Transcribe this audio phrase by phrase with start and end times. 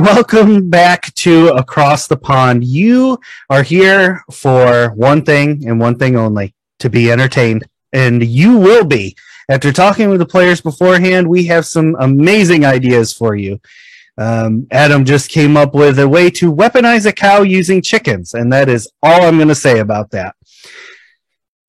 [0.00, 2.64] welcome back to Across the Pond.
[2.64, 3.18] You
[3.50, 8.84] are here for one thing and one thing only to be entertained, and you will
[8.84, 9.14] be.
[9.50, 13.60] After talking with the players beforehand, we have some amazing ideas for you.
[14.16, 18.50] Um, Adam just came up with a way to weaponize a cow using chickens, and
[18.54, 20.34] that is all I'm going to say about that.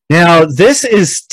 [0.10, 1.24] Now, this is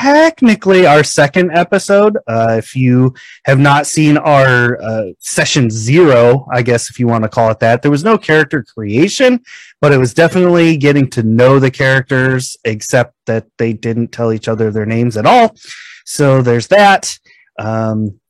[0.00, 2.16] technically our second episode.
[2.26, 7.24] Uh, if you have not seen our uh, session zero, I guess if you want
[7.24, 9.40] to call it that, there was no character creation,
[9.80, 14.48] but it was definitely getting to know the characters, except that they didn't tell each
[14.48, 15.56] other their names at all.
[16.04, 17.18] So there's that.
[17.58, 18.20] Um,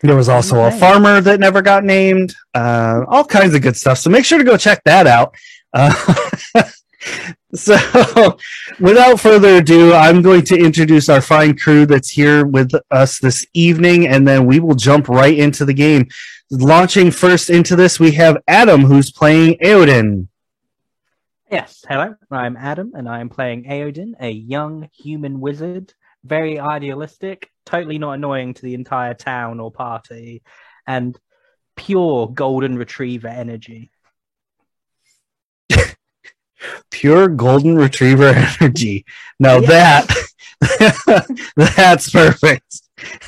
[0.00, 3.98] there was also a farmer that never got named, uh, all kinds of good stuff.
[3.98, 5.34] So make sure to go check that out.
[5.72, 6.14] Uh,
[7.54, 7.76] So,
[8.80, 13.46] without further ado, I'm going to introduce our fine crew that's here with us this
[13.54, 16.08] evening, and then we will jump right into the game.
[16.50, 20.28] Launching first into this, we have Adam, who's playing Aodin.
[21.50, 22.16] Yes, hello.
[22.30, 28.54] I'm Adam, and I'm playing Aodin, a young human wizard, very idealistic, totally not annoying
[28.54, 30.42] to the entire town or party,
[30.86, 31.16] and
[31.76, 33.90] pure golden retriever energy
[36.90, 38.28] pure golden retriever
[38.60, 39.04] energy.
[39.38, 40.02] Now yeah.
[40.02, 40.24] that
[41.56, 42.82] that's perfect.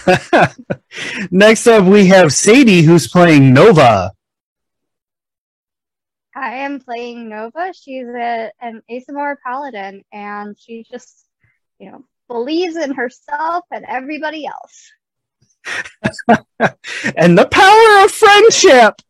[1.30, 4.12] Next up, we have Sadie, who's playing Nova.
[6.34, 7.72] I am playing Nova.
[7.74, 11.26] She's a, an Aasimar paladin, and she just,
[11.78, 14.92] you know, believes in herself and everybody else.
[17.16, 19.00] and the power of friendship.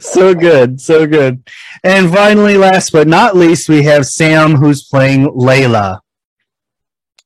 [0.00, 1.48] So good, so good.
[1.82, 6.00] And finally, last but not least, we have Sam who's playing Layla.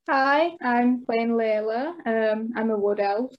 [0.08, 1.94] Hi, I'm playing Layla.
[2.06, 3.32] Um, I'm a wood elf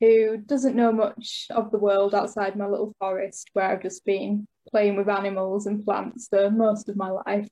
[0.00, 4.46] who doesn't know much of the world outside my little forest where I've just been
[4.70, 7.48] playing with animals and plants for most of my life.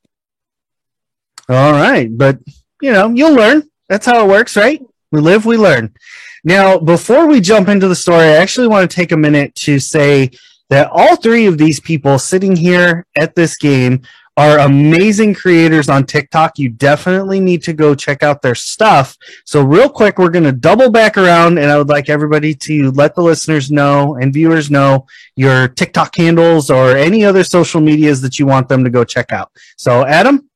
[1.49, 2.39] All right, but
[2.81, 3.63] you know, you'll learn.
[3.89, 4.81] That's how it works, right?
[5.13, 5.95] We live, we learn.
[6.43, 9.79] Now, before we jump into the story, I actually want to take a minute to
[9.79, 10.31] say
[10.71, 14.01] that all three of these people sitting here at this game
[14.39, 16.59] are amazing creators on TikTok.
[16.59, 19.17] You definitely need to go check out their stuff.
[19.45, 22.91] So, real quick, we're going to double back around, and I would like everybody to
[22.93, 25.07] let the listeners know and viewers know
[25.37, 29.31] your TikTok handles or any other social medias that you want them to go check
[29.31, 29.53] out.
[29.77, 30.49] So, Adam?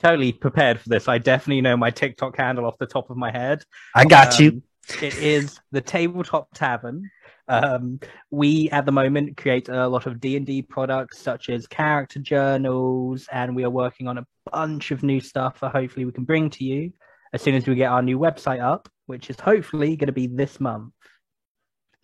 [0.00, 1.08] Totally prepared for this.
[1.08, 3.62] I definitely know my TikTok handle off the top of my head.
[3.94, 4.62] I got um, you.
[5.00, 7.10] It is the Tabletop Tavern.
[7.48, 8.00] Um,
[8.30, 12.20] we at the moment create a lot of D and D products such as character
[12.20, 16.24] journals, and we are working on a bunch of new stuff that hopefully we can
[16.24, 16.92] bring to you
[17.32, 20.26] as soon as we get our new website up, which is hopefully going to be
[20.26, 20.92] this month.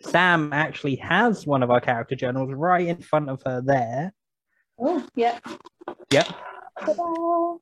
[0.03, 4.13] Sam actually has one of our character journals right in front of her there.
[4.79, 5.39] Oh, yeah.
[6.11, 6.27] Yep.
[6.85, 7.57] Ta-da.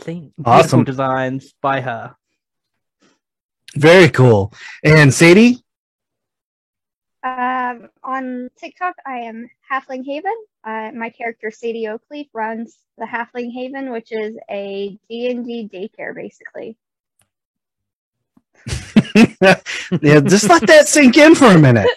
[0.00, 2.16] See, awesome designs by her.
[3.74, 4.52] Very cool.
[4.82, 5.64] And Sadie?
[7.22, 10.34] Um, on TikTok, I am Halfling Haven.
[10.62, 16.76] Uh, my character Sadie Oakleaf runs the Halfling Haven, which is a D&D daycare, basically.
[20.02, 21.88] yeah, just let that sink in for a minute.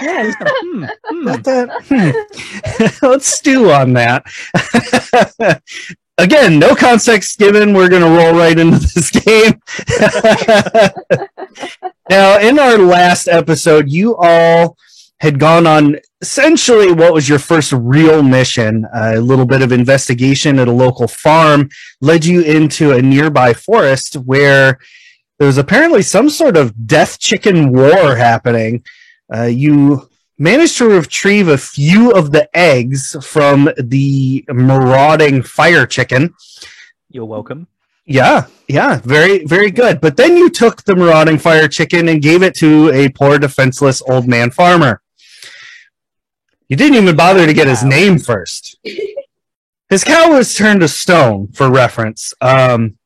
[0.00, 1.26] Yeah, hmm, hmm.
[1.26, 3.06] Let that, hmm.
[3.06, 4.24] Let's stew on that
[6.18, 7.72] again, no context given.
[7.72, 9.60] We're going to roll right into this game.
[12.10, 14.76] now, in our last episode, you all
[15.20, 18.86] had gone on essentially what was your first real mission.
[18.94, 21.68] a little bit of investigation at a local farm
[22.00, 24.78] led you into a nearby forest where
[25.38, 28.84] there was apparently some sort of death chicken war happening.
[29.34, 36.34] Uh, you managed to retrieve a few of the eggs from the marauding fire chicken.
[37.10, 37.66] You're welcome.
[38.04, 40.00] Yeah, yeah, very, very good.
[40.00, 44.00] But then you took the marauding fire chicken and gave it to a poor, defenseless
[44.02, 45.02] old man farmer.
[46.68, 48.78] You didn't even bother to get his name first.
[49.88, 52.34] His cow was turned to stone, for reference.
[52.40, 52.98] Um,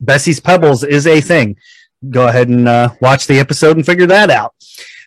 [0.00, 1.56] Bessie's Pebbles is a thing.
[2.08, 4.54] Go ahead and uh, watch the episode and figure that out.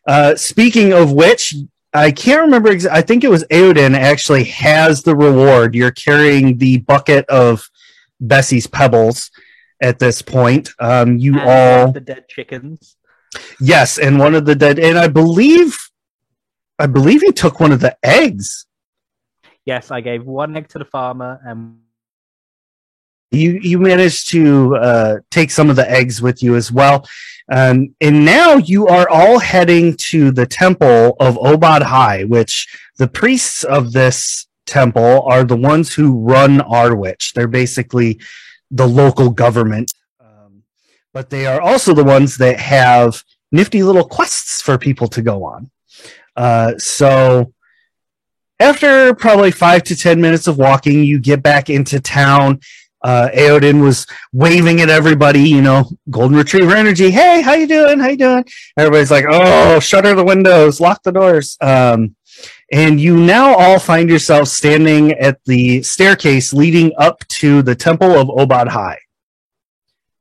[0.07, 1.55] Uh, speaking of which,
[1.93, 2.69] I can't remember.
[2.69, 5.75] Ex- I think it was Aodin actually has the reward.
[5.75, 7.69] You're carrying the bucket of
[8.19, 9.31] Bessie's pebbles
[9.81, 10.69] at this point.
[10.79, 12.97] Um, you and all the dead chickens.
[13.59, 15.77] Yes, and one of the dead, and I believe,
[16.79, 18.65] I believe he took one of the eggs.
[19.65, 21.79] Yes, I gave one egg to the farmer and
[23.31, 27.05] you you managed to uh, take some of the eggs with you as well.
[27.51, 33.63] Um, and now you are all heading to the temple of Obad-Hai, which the priests
[33.63, 37.33] of this temple are the ones who run Arwich.
[37.33, 38.19] They're basically
[38.71, 40.63] the local government, um,
[41.13, 45.43] but they are also the ones that have nifty little quests for people to go
[45.45, 45.69] on.
[46.35, 47.53] Uh, so
[48.59, 52.59] after probably five to ten minutes of walking, you get back into town.
[53.05, 57.11] Uh, Aodin was waving at everybody, you know, golden retriever energy.
[57.11, 57.99] Hey, how you doing?
[57.99, 58.43] How you doing?
[58.77, 61.55] Everybody's like, oh, shutter the windows, lock the doors.
[61.61, 62.15] Um,
[62.71, 68.13] and you now all find yourself standing at the staircase leading up to the Temple
[68.13, 68.97] of Obad-Hai.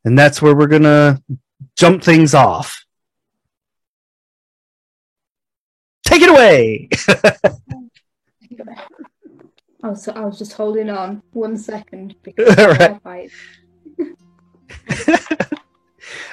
[0.05, 1.23] And that's where we're going to
[1.77, 2.85] jump things off.
[6.05, 6.91] Take it away.
[9.85, 12.57] I was I was just holding on one second because
[13.05, 13.31] right.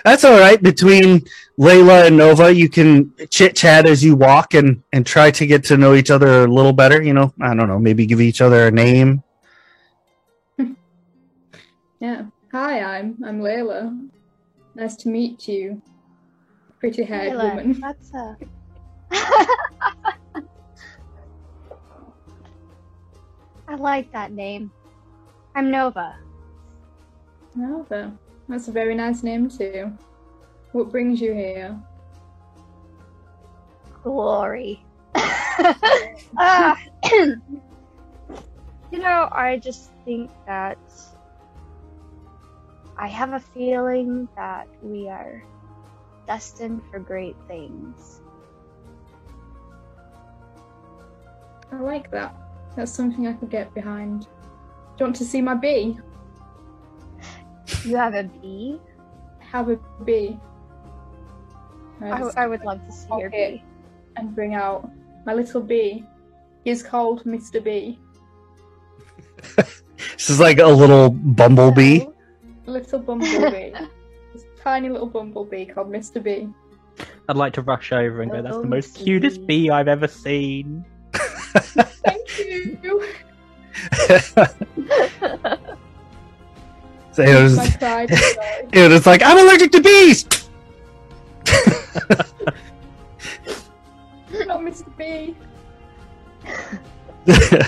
[0.05, 0.63] That's all right.
[0.63, 1.21] Between
[1.59, 5.65] Layla and Nova, you can chit chat as you walk and and try to get
[5.65, 7.01] to know each other a little better.
[7.01, 9.21] You know, I don't know, maybe give each other a name.
[11.99, 12.23] yeah.
[12.53, 14.09] Hi, I'm I'm Layla.
[14.75, 15.81] Nice to meet you,
[16.79, 17.81] pretty haired woman.
[17.81, 18.37] That's a.
[23.71, 24.69] I like that name.
[25.55, 26.17] I'm Nova.
[27.55, 28.11] Nova.
[28.49, 29.93] That's a very nice name too.
[30.73, 31.79] What brings you here?
[34.03, 34.83] Glory.
[35.15, 36.75] uh,
[37.05, 37.39] you
[38.91, 40.77] know, I just think that
[42.97, 45.41] I have a feeling that we are
[46.27, 48.19] destined for great things.
[51.71, 52.35] I like that.
[52.75, 54.21] That's something I could get behind.
[54.21, 54.27] Do
[54.99, 55.97] you want to see my bee?
[57.83, 58.79] You have a bee?
[59.41, 60.39] I have a bee.
[62.01, 63.63] I, I would love to see your bee.
[64.17, 64.89] And bring out
[65.25, 66.05] my little bee.
[66.63, 67.63] He's called Mr.
[67.63, 67.99] Bee.
[69.55, 72.05] this is like a little bumblebee.
[72.65, 73.71] Little bumblebee.
[74.33, 76.21] this tiny little bumblebee called Mr.
[76.21, 76.49] Bee.
[77.29, 80.85] I'd like to rush over and go, that's the most cutest bee I've ever seen.
[82.37, 83.03] Thank you.
[87.11, 87.57] so it was,
[88.73, 90.25] it was like, I'm allergic to bees!
[94.45, 94.97] Not Mr.
[94.97, 95.35] B.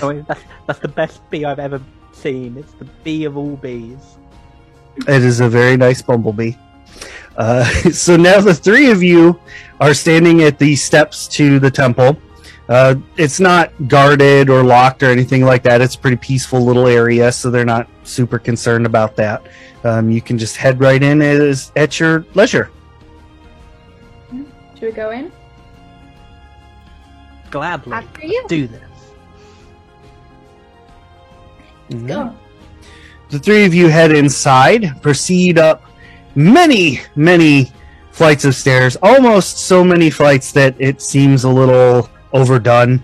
[0.02, 1.80] oh, that's, that's the best bee I've ever
[2.12, 2.56] seen.
[2.56, 4.16] It's the bee of all bees.
[5.08, 6.54] It is a very nice bumblebee.
[7.36, 9.38] Uh, so now the three of you
[9.80, 12.16] are standing at the steps to the temple.
[12.68, 15.80] Uh, it's not guarded or locked or anything like that.
[15.80, 19.46] It's a pretty peaceful little area, so they're not super concerned about that.
[19.84, 22.70] Um, you can just head right in as, at your leisure.
[24.30, 25.30] Should we go in?
[27.50, 27.92] Gladly.
[27.92, 28.44] After you.
[28.48, 28.80] Do this.
[31.90, 32.06] Mm-hmm.
[32.06, 32.34] Go.
[33.28, 35.82] The three of you head inside, proceed up
[36.34, 37.72] many, many
[38.10, 43.02] flights of stairs, almost so many flights that it seems a little overdone.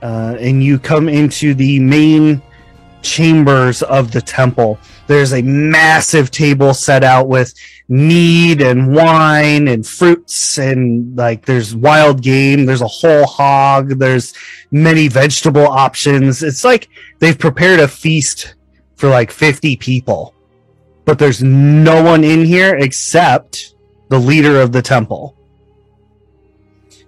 [0.00, 2.40] Uh, and you come into the main
[3.02, 4.78] chambers of the temple.
[5.06, 7.54] There's a massive table set out with
[7.88, 12.66] mead and wine and fruits and like there's wild game.
[12.66, 13.98] There's a whole hog.
[13.98, 14.34] There's
[14.70, 16.42] many vegetable options.
[16.42, 18.54] It's like they've prepared a feast
[18.96, 20.34] for like 50 people,
[21.04, 23.74] but there's no one in here except
[24.08, 25.36] the leader of the temple.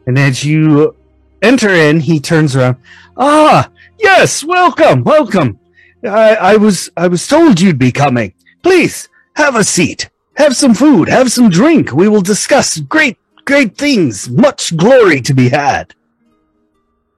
[0.07, 0.97] And as you
[1.43, 2.77] enter in, he turns around.
[3.17, 5.59] Ah, yes, welcome, welcome.
[6.05, 8.33] I, I was I was told you'd be coming.
[8.63, 10.11] Please have a seat.
[10.37, 11.09] Have some food.
[11.09, 11.93] Have some drink.
[11.93, 14.31] We will discuss great great things.
[14.31, 15.95] Much glory to be had.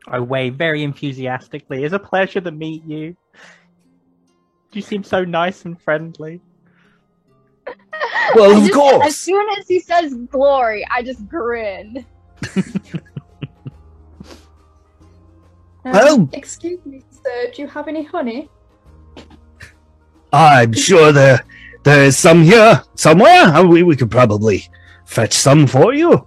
[0.08, 1.84] I wave very enthusiastically.
[1.84, 3.16] It's a pleasure to meet you.
[4.72, 6.40] You seem so nice and friendly.
[8.34, 9.06] Well, of just, course.
[9.06, 12.04] As soon as he says glory, I just grin.
[15.84, 16.28] Um, oh.
[16.32, 17.50] Excuse me, sir.
[17.54, 18.48] Do you have any honey?
[20.32, 21.44] I'm sure there
[21.84, 23.64] there is some here somewhere.
[23.66, 24.68] We we could probably
[25.04, 26.26] fetch some for you.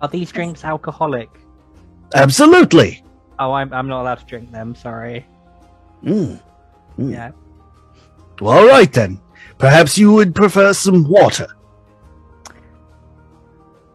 [0.00, 1.30] Are these drinks alcoholic?
[2.14, 3.04] Absolutely.
[3.38, 4.74] Oh, I'm I'm not allowed to drink them.
[4.74, 5.24] Sorry.
[6.04, 6.42] Mm.
[6.98, 7.12] Mm.
[7.12, 7.30] Yeah.
[8.40, 9.20] Well, all right then.
[9.58, 11.46] Perhaps you would prefer some water.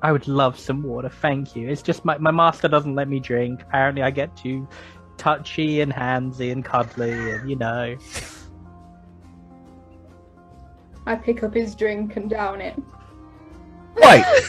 [0.07, 1.67] I would love some water, thank you.
[1.67, 3.63] It's just my, my master doesn't let me drink.
[3.63, 4.65] Apparently, I get too
[5.17, 7.97] touchy and handsy and cuddly, and you know.
[11.05, 12.81] I pick up his drink and down it.
[13.97, 14.23] Right.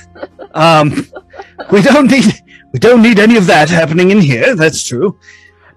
[0.54, 1.06] Um,
[1.70, 2.24] we don't need
[2.72, 4.56] we don't need any of that happening in here.
[4.56, 5.18] That's true.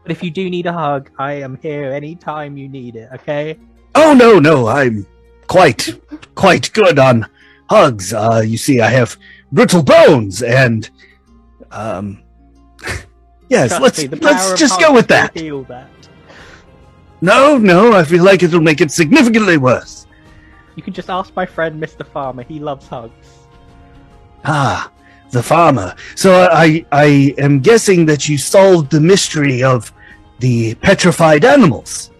[0.01, 3.59] But if you do need a hug, I am here anytime you need it, okay?
[3.93, 5.05] Oh no, no, I'm
[5.47, 5.99] quite
[6.35, 7.27] quite good on
[7.69, 8.13] hugs.
[8.13, 9.17] Uh, you see, I have
[9.51, 10.89] brittle bones, and
[11.71, 12.23] um,
[13.49, 15.33] yes, Trust let's me, let's just go with that.
[15.33, 15.87] That.
[17.21, 20.07] No, no, I feel like it'll make it significantly worse.
[20.75, 22.05] You can just ask my friend Mr.
[22.05, 22.43] Farmer.
[22.43, 23.47] He loves hugs.
[24.45, 24.91] Ah,
[25.29, 25.95] the farmer.
[26.15, 29.93] So I I am guessing that you solved the mystery of
[30.39, 32.11] the petrified animals.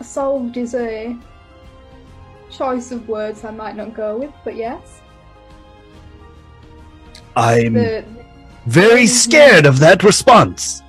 [0.00, 1.16] Solved is a
[2.62, 5.00] choice of words I might not go with, but yes.
[7.34, 8.04] I'm The,
[8.66, 10.80] very scared of that response.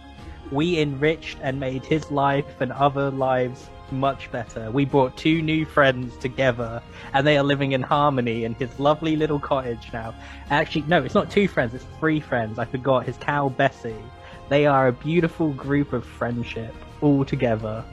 [0.52, 4.70] We enriched and made his life and other lives much better.
[4.70, 6.80] We brought two new friends together,
[7.14, 10.14] and they are living in harmony in his lovely little cottage now.
[10.52, 12.60] Actually, no, it's not two friends, it's three friends.
[12.60, 13.96] I forgot his cow Bessie.
[14.50, 17.84] They are a beautiful group of friendship all together.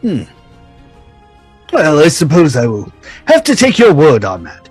[0.00, 0.22] Hmm.
[1.72, 2.92] Well, I suppose I will
[3.26, 4.68] have to take your word on that.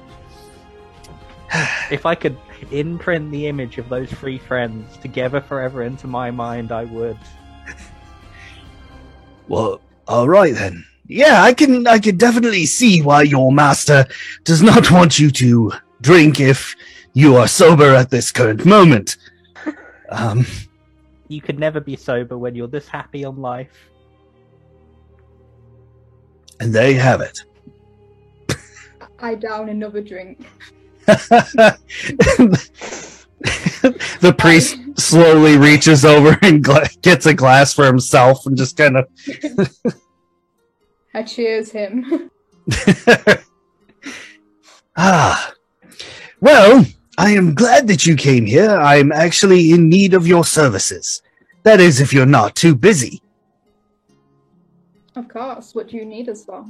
[1.91, 2.38] If I could
[2.72, 7.18] imprint the image of those three friends together forever into my mind, I would.
[9.48, 10.86] Well, all right then.
[11.08, 14.06] Yeah, I can I can definitely see why your master
[14.44, 16.75] does not want you to drink if
[17.13, 19.18] you are sober at this current moment.
[20.12, 20.44] Um,
[21.27, 23.88] You could never be sober when you're this happy on life.
[26.60, 27.39] And there you have it.
[29.20, 30.46] I down another drink.
[31.06, 31.78] the
[34.38, 39.08] priest slowly reaches over and gla- gets a glass for himself and just kind of
[41.13, 42.30] I cheers him.
[44.96, 45.54] ah.
[46.39, 46.86] Well,
[47.18, 48.70] I am glad that you came here.
[48.70, 51.22] I'm actually in need of your services.
[51.63, 53.22] That is, if you're not too busy.
[55.19, 55.75] Of course.
[55.75, 56.65] What do you need us for?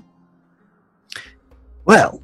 [1.86, 2.22] Well,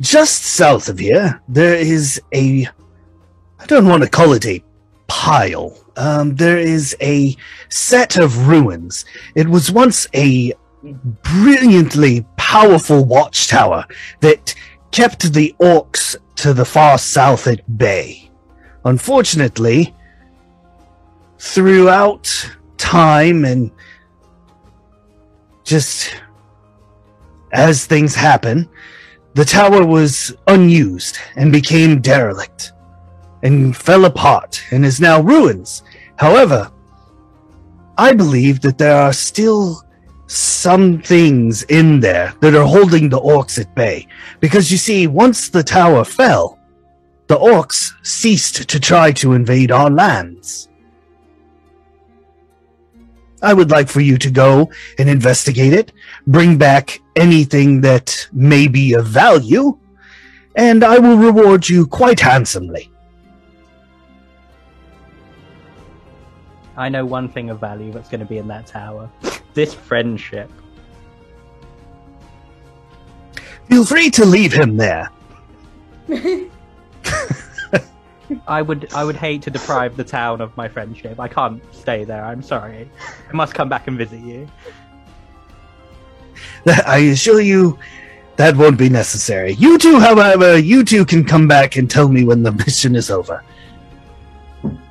[0.00, 2.66] just south of here, there is a.
[3.58, 4.62] I don't want to call it a
[5.06, 5.76] pile.
[5.96, 7.36] Um, there is a
[7.68, 9.04] set of ruins.
[9.34, 13.84] It was once a brilliantly powerful watchtower
[14.20, 14.54] that
[14.92, 18.30] kept the orcs to the far south at bay.
[18.84, 19.94] Unfortunately,
[21.38, 23.70] throughout time and
[25.70, 26.16] just
[27.52, 28.68] as things happen,
[29.34, 32.72] the tower was unused and became derelict
[33.44, 35.84] and fell apart and is now ruins.
[36.16, 36.72] However,
[37.96, 39.80] I believe that there are still
[40.26, 44.08] some things in there that are holding the orcs at bay.
[44.40, 46.58] Because you see, once the tower fell,
[47.28, 50.69] the orcs ceased to try to invade our lands.
[53.42, 55.92] I would like for you to go and investigate it,
[56.26, 59.78] bring back anything that may be of value,
[60.56, 62.90] and I will reward you quite handsomely.
[66.76, 69.10] I know one thing of value that's going to be in that tower.
[69.54, 70.50] This friendship.
[73.68, 75.10] Feel free to leave him there.
[78.46, 81.18] I would I would hate to deprive the town of my friendship.
[81.18, 82.24] I can't stay there.
[82.24, 82.88] I'm sorry.
[83.28, 84.48] I must come back and visit you.
[86.86, 87.78] I assure you
[88.36, 89.52] that won't be necessary.
[89.52, 93.10] You two, however, you two can come back and tell me when the mission is
[93.10, 93.44] over.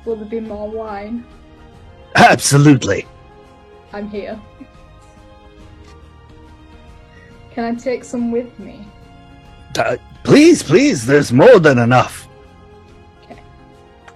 [0.04, 1.24] Will there be more wine?
[2.14, 3.06] Absolutely.
[3.92, 4.40] I'm here.
[7.52, 8.86] Can I take some with me?
[9.76, 12.28] Uh, please, please, there's more than enough.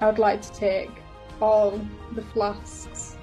[0.04, 0.90] I would like to take
[1.40, 1.80] all
[2.12, 3.16] the flasks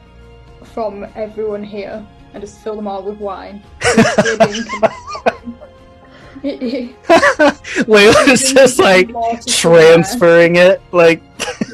[0.63, 3.61] from everyone here and just fill them all with wine.
[7.85, 9.09] Layla's just like
[9.45, 11.21] transferring it, like,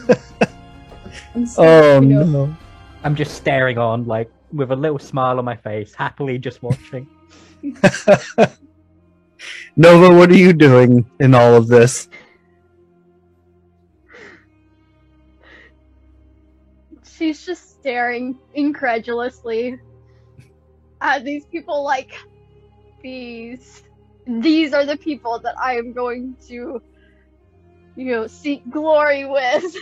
[1.35, 2.53] And so, oh you know, no.
[3.05, 7.07] I'm just staring on, like with a little smile on my face, happily just watching.
[9.77, 12.09] Nova, what are you doing in all of this?
[17.17, 19.79] She's just staring incredulously
[21.01, 22.11] at these people like
[23.01, 23.81] these
[24.27, 26.81] these are the people that I am going to
[27.95, 29.63] you know seek glory with.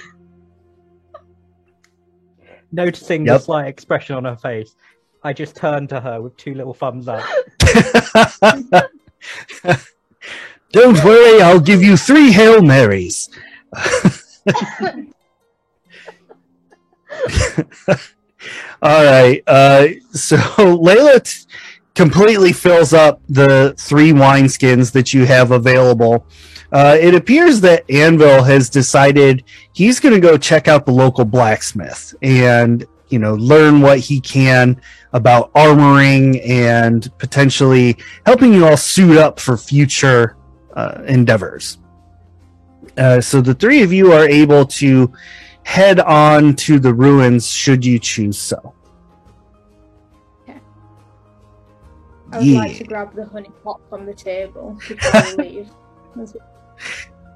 [2.72, 3.36] Noticing Yep.
[3.36, 4.76] the slight expression on her face,
[5.24, 7.24] I just turned to her with two little thumbs up.
[10.72, 13.30] Don't worry, I'll give you three Hail Marys.
[18.82, 19.42] All right.
[19.48, 21.48] Uh, so Layla t-
[21.94, 26.26] completely fills up the three wineskins that you have available.
[26.72, 31.24] Uh, it appears that Anvil has decided he's going to go check out the local
[31.24, 34.80] blacksmith and you know learn what he can
[35.14, 40.36] about armoring and potentially helping you all suit up for future
[40.76, 41.78] uh, endeavors.
[42.98, 45.12] Uh, so the three of you are able to
[45.66, 48.74] head on to the ruins should you choose so.
[52.32, 55.70] I would like to grab the honey pot from the table before we leave.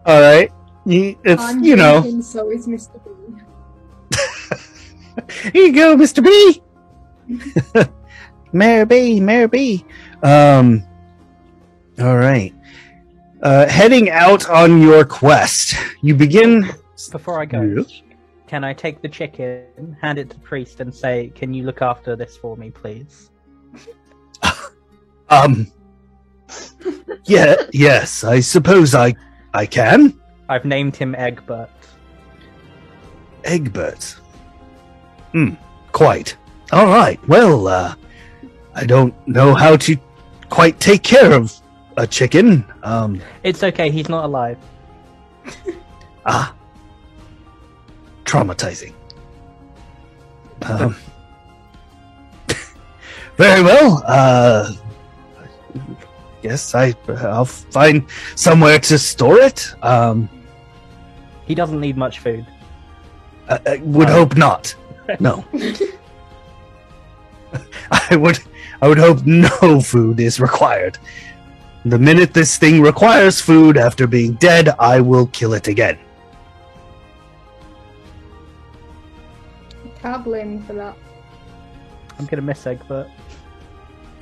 [0.06, 0.52] All right.
[0.86, 2.02] You, it's I'm you know.
[2.02, 3.00] drinking, so is Mr.
[3.04, 3.10] B.
[5.52, 6.24] Here you go, Mr.
[6.24, 6.62] B.
[8.54, 9.86] Mayor B, Mayor B.
[10.24, 10.84] Um,
[12.00, 12.54] all right.
[13.42, 16.70] Uh, heading out on your quest, you begin.
[17.12, 18.02] Before I go, Yes.
[18.50, 21.84] Can I take the chicken, hand it to the priest, and say, "Can you look
[21.84, 23.30] after this for me, please?"
[25.32, 25.72] Um,
[27.26, 29.14] yeah, yes, I suppose I,
[29.54, 30.20] I can.
[30.50, 31.70] I've named him Egbert.
[33.44, 34.16] Egbert.
[35.34, 35.52] Hmm,
[35.92, 36.36] quite.
[36.72, 37.20] All right.
[37.28, 37.94] Well, uh,
[38.74, 39.96] I don't know how to
[40.50, 41.54] quite take care of
[41.96, 42.66] a chicken.
[42.82, 43.92] Um, It's okay.
[43.92, 44.58] He's not alive.
[46.26, 46.56] ah,
[48.30, 48.94] traumatizing.
[50.62, 50.96] Um,
[53.38, 54.04] very well.
[54.06, 54.74] Uh,
[56.44, 59.74] yes, I I'll find somewhere to store it.
[59.82, 60.30] Um,
[61.48, 62.46] He doesn't need much food.
[63.50, 64.14] I, I would Oh.
[64.14, 64.76] hope not.
[65.20, 65.44] No.
[67.92, 68.38] I would
[68.82, 71.00] I would hope no food is required.
[71.86, 75.98] The minute this thing requires food after being dead, I will kill it again.
[80.20, 80.98] Can't blame you for that.
[82.18, 83.08] I'm gonna miss Egbert.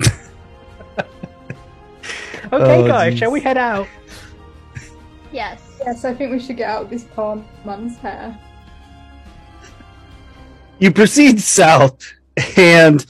[0.00, 1.08] okay,
[2.52, 3.18] Oh, guys, jeez.
[3.18, 3.88] shall we head out?
[5.32, 5.60] yes.
[5.84, 8.38] Yes, I think we should get out of this poor man's hair.
[10.78, 12.12] You proceed south
[12.56, 13.04] and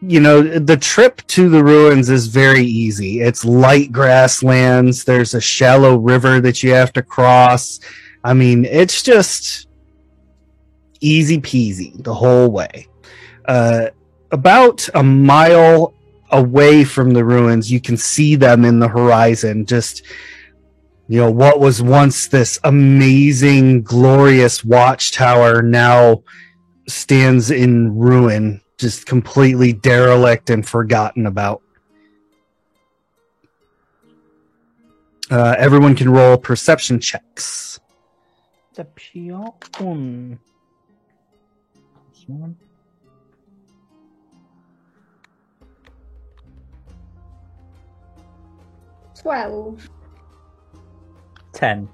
[0.00, 3.20] you know the trip to the ruins is very easy.
[3.20, 7.78] It's light grasslands, there's a shallow river that you have to cross.
[8.24, 9.67] I mean, it's just
[11.00, 12.86] easy peasy the whole way.
[13.46, 13.86] Uh,
[14.30, 15.94] about a mile
[16.30, 19.64] away from the ruins, you can see them in the horizon.
[19.64, 20.02] Just,
[21.08, 26.22] you know, what was once this amazing, glorious watchtower now
[26.86, 31.62] stands in ruin, just completely derelict and forgotten about.
[35.30, 37.80] Uh, everyone can roll perception checks.
[42.28, 42.50] This.
[49.20, 49.88] Twelve.
[51.52, 51.88] Ten.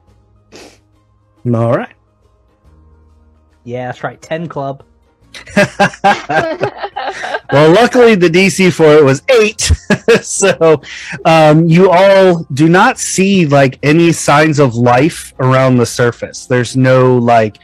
[1.46, 1.94] All right.
[3.64, 4.20] Yeah, that's right.
[4.20, 4.84] Ten club.
[5.56, 5.66] well,
[7.72, 9.60] luckily the DC for it was eight,
[10.22, 10.80] so
[11.24, 16.46] um, you all do not see like any signs of life around the surface.
[16.46, 17.58] There's no like,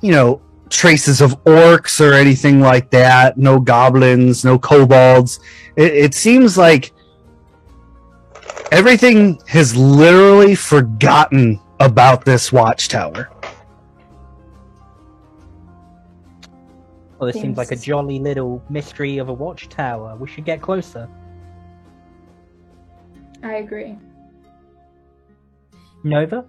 [0.00, 0.40] you know,
[0.72, 3.36] traces of orcs or anything like that.
[3.36, 5.38] No goblins, no kobolds.
[5.76, 6.92] It, it seems like
[8.72, 13.28] everything has literally forgotten about this watchtower.
[17.18, 20.16] Well, this seems like a jolly little mystery of a watchtower.
[20.16, 21.08] We should get closer.
[23.44, 23.96] I agree.
[26.02, 26.44] Nova?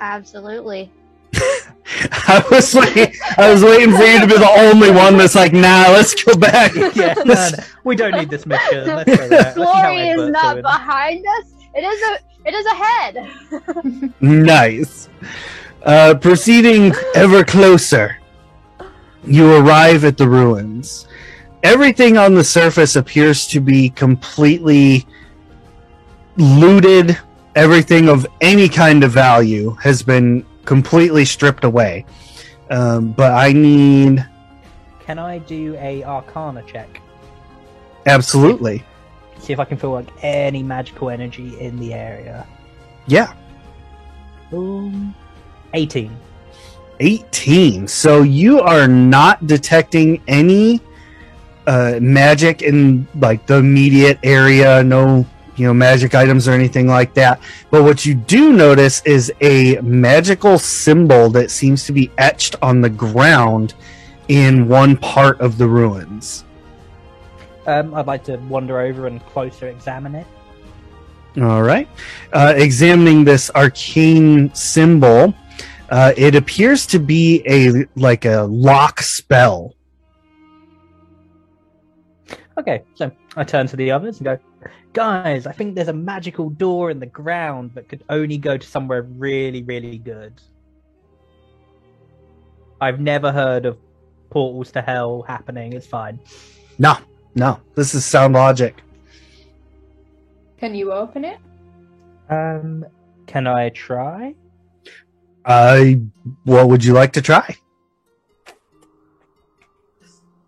[0.00, 0.90] Absolutely.
[2.12, 3.14] I was waiting.
[3.38, 6.36] I was waiting for you to be the only one that's like, nah, let's go
[6.36, 6.74] back.
[6.94, 7.50] yeah, no, no,
[7.84, 8.86] we don't need this mission.
[8.86, 9.28] Let's go there.
[9.28, 10.62] Let's Glory is not doing.
[10.62, 11.52] behind us.
[11.74, 12.18] It is a.
[12.44, 14.12] It is ahead.
[14.20, 15.08] Nice.
[15.82, 18.18] Uh, proceeding ever closer,
[19.24, 21.06] you arrive at the ruins.
[21.62, 25.06] Everything on the surface appears to be completely
[26.36, 27.18] looted.
[27.54, 32.04] Everything of any kind of value has been completely stripped away.
[32.70, 34.24] Um, but I need
[35.06, 37.00] Can I do a Arcana check?
[38.04, 38.84] absolutely,
[39.40, 42.46] See if I can feel like any magical energy in the area.
[43.06, 43.32] yeah,
[44.50, 45.14] Boom.
[45.74, 46.14] 18.
[47.00, 47.86] 18.
[47.88, 50.80] So you are not detecting any
[51.66, 54.82] uh, magic in like the immediate area.
[54.82, 55.24] No,
[55.58, 57.40] you know, magic items or anything like that.
[57.70, 62.80] But what you do notice is a magical symbol that seems to be etched on
[62.80, 63.74] the ground
[64.28, 66.44] in one part of the ruins.
[67.66, 70.26] Um, I'd like to wander over and closer examine it.
[71.40, 71.88] All right.
[72.32, 75.34] Uh, examining this arcane symbol,
[75.90, 79.74] uh, it appears to be a like a lock spell.
[82.58, 84.38] Okay, so I turn to the others and go,
[84.92, 88.66] guys, I think there's a magical door in the ground that could only go to
[88.66, 90.40] somewhere really, really good.
[92.80, 93.78] I've never heard of
[94.30, 95.72] portals to hell happening.
[95.72, 96.20] It's fine.
[96.78, 96.96] No,
[97.34, 98.82] no, this is sound logic.
[100.58, 101.38] Can you open it?
[102.28, 102.84] Um,
[103.26, 104.34] can I try?
[105.44, 105.84] Uh,
[106.44, 107.56] what would you like to try?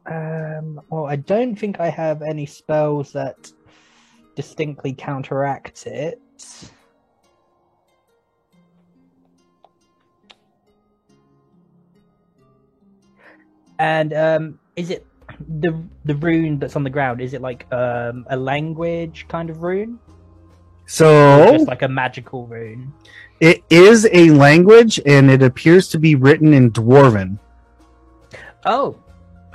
[0.06, 3.50] Um, well, I don't think I have any spells that
[4.40, 6.18] distinctly counteract it.
[13.79, 15.07] And um, is it
[15.59, 17.20] the the rune that's on the ground?
[17.20, 19.98] Is it like um, a language kind of rune,
[20.87, 22.92] So just like a magical rune?
[23.40, 27.38] it is a language, and it appears to be written in Dwarven.
[28.64, 28.96] Oh,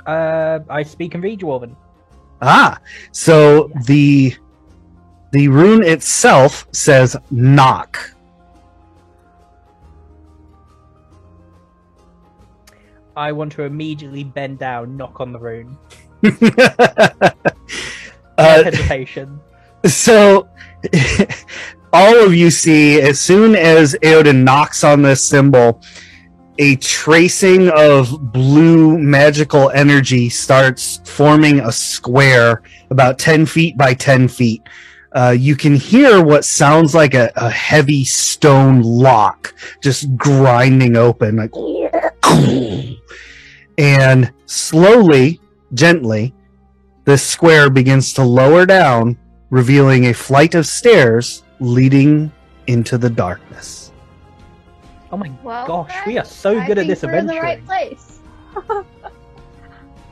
[0.06, 1.74] uh, I speak and read Dwarven.
[2.40, 2.78] Ah,
[3.10, 4.36] so the
[5.36, 8.14] the rune itself says knock.
[13.14, 15.76] I want to immediately bend down, knock on the rune.
[18.38, 19.38] uh, hesitation.
[19.84, 20.48] so
[21.92, 25.82] all of you see as soon as Eodin knocks on this symbol,
[26.58, 34.28] a tracing of blue magical energy starts forming a square about 10 feet by 10
[34.28, 34.66] feet.
[35.16, 41.36] Uh, you can hear what sounds like a, a heavy stone lock just grinding open,
[41.36, 41.52] like,
[43.78, 45.40] and slowly,
[45.72, 46.34] gently,
[47.06, 49.16] this square begins to lower down,
[49.48, 52.30] revealing a flight of stairs leading
[52.66, 53.92] into the darkness.
[55.10, 57.40] Oh my Well, gosh, we are so I good at think this we're in the
[57.40, 58.20] right place.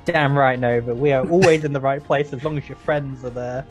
[0.07, 0.95] Damn right, Nova.
[0.95, 3.67] We are always in the right place as long as your friends are there.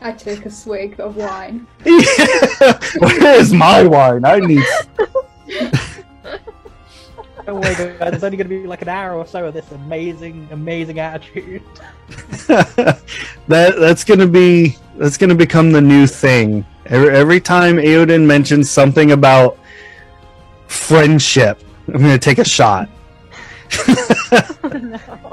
[0.00, 1.66] I take a swig of wine.
[1.82, 4.24] Where is my wine?
[4.24, 4.64] I need.
[7.44, 7.74] Don't worry.
[7.74, 11.62] There's only going to be like an hour or so of this amazing, amazing attitude.
[12.46, 13.00] that
[13.48, 16.64] that's gonna be that's gonna become the new thing.
[16.86, 19.58] Every, every time Eodin mentions something about
[20.66, 22.88] friendship, I'm gonna take a shot.
[24.30, 25.27] Oh, no.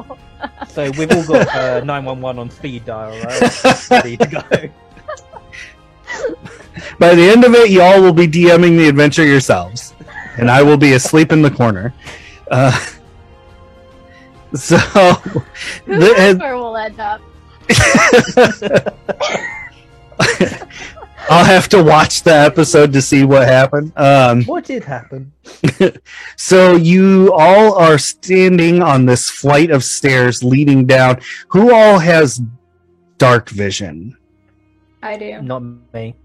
[0.76, 3.88] So we've all got uh, 911 on speed dial, right?
[3.90, 4.42] Ready to go.
[7.00, 9.94] By the end of it, you all will be DMing the adventure yourselves,
[10.38, 11.94] and I will be asleep in the corner.
[12.52, 12.78] Uh,
[14.54, 15.44] so, Who
[15.98, 17.22] the- knows where we'll end up?
[21.28, 23.92] I'll have to watch the episode to see what happened.
[23.96, 25.32] Um, What did happen?
[26.38, 31.20] so you all are standing on this flight of stairs leading down.
[31.50, 32.42] Who all has
[33.18, 34.16] dark vision?
[35.02, 35.42] I do.
[35.42, 36.16] Not me.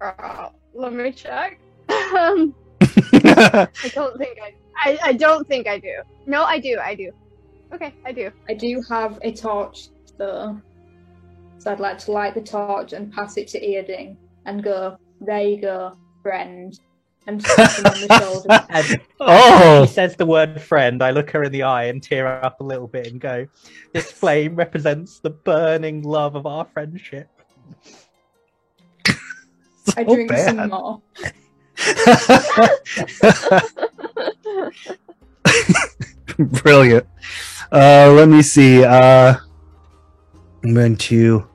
[0.00, 1.60] Uh, let me check.
[1.88, 4.98] Um, I don't think I, I.
[5.04, 6.02] I don't think I do.
[6.26, 6.78] No, I do.
[6.82, 7.10] I do.
[7.72, 8.30] Okay, I do.
[8.48, 10.60] I do have a torch though.
[10.60, 10.60] So
[11.66, 15.60] I'd like to light the torch and pass it to Earding and go, there you
[15.60, 16.78] go, friend.
[17.26, 18.66] And tap him on the shoulder.
[18.68, 21.02] And he oh, says the word friend.
[21.02, 23.48] I look her in the eye and tear up a little bit and go,
[23.92, 27.28] This flame represents the burning love of our friendship.
[29.96, 30.54] I drink bad.
[30.56, 31.02] some more.
[36.38, 37.06] Brilliant.
[37.72, 38.84] Uh, let me see.
[38.84, 39.36] Uh,
[40.62, 41.46] I'm going to.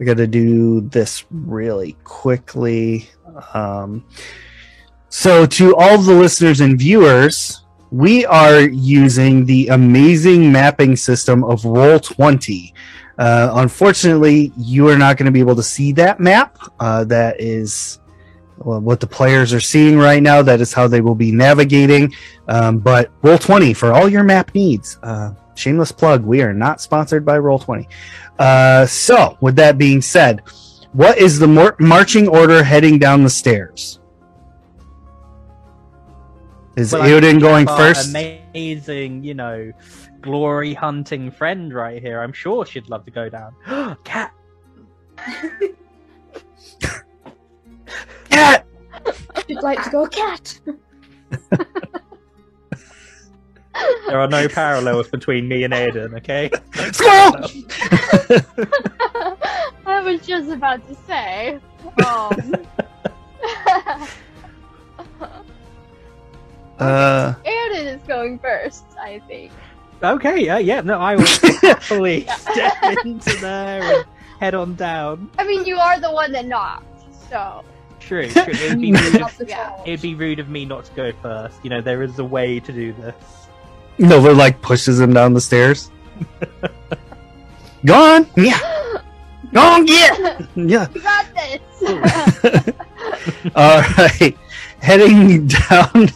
[0.00, 3.08] I got to do this really quickly.
[3.54, 4.04] Um,
[5.08, 11.62] so, to all the listeners and viewers, we are using the amazing mapping system of
[11.62, 12.72] Roll20.
[13.18, 16.58] Uh, unfortunately, you are not going to be able to see that map.
[16.80, 18.00] Uh, that is
[18.56, 20.40] what the players are seeing right now.
[20.42, 22.14] That is how they will be navigating.
[22.48, 24.98] Um, but Roll20 for all your map needs.
[25.02, 26.24] Uh, shameless plug.
[26.24, 27.86] We are not sponsored by Roll20.
[28.38, 30.42] Uh, so with that being said,
[30.92, 34.00] what is the mar- marching order heading down the stairs?
[36.76, 38.10] Is Well, I Eodin going first?
[38.10, 39.72] amazing, you know,
[40.22, 42.20] glory hunting friend right here.
[42.20, 43.54] I'm sure she'd love to go down.
[44.04, 44.32] Cat.
[48.30, 48.66] Cat!
[49.48, 50.58] You'd like to go cat.
[54.06, 56.50] There are no parallels between me and Aiden, okay?
[56.92, 57.48] Squirrel!
[59.86, 61.58] I was just about to say.
[62.06, 62.56] Um,
[66.78, 69.52] Uh, Aiden is going first, I think.
[70.02, 71.26] Okay, yeah, yeah, no, I will
[71.60, 74.04] happily step into there and
[74.40, 75.30] head on down.
[75.38, 76.84] I mean, you are the one that knocked,
[77.30, 77.64] so
[78.00, 78.42] True, true.
[78.48, 79.80] It'd be rude of, Yeah.
[79.86, 81.56] it'd be rude of me not to go first.
[81.62, 83.14] You know, there is a way to do this.
[84.02, 85.90] Nova like pushes him down the stairs.
[87.84, 88.26] Gone.
[88.36, 88.58] Yeah!
[89.52, 89.86] Gone.
[89.86, 90.46] yeah!
[90.54, 90.88] Yeah.
[90.94, 92.74] you got this.
[93.54, 94.36] All right,
[94.80, 96.08] heading down